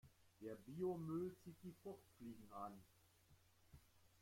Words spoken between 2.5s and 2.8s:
an.